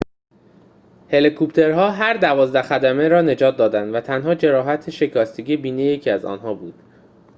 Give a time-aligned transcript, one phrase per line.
[1.09, 6.53] هلیکوپترها هر دوازده خدمه را نجات دادند و تنها جراحت شکستگی بینی یکی از آنها
[6.53, 6.73] بود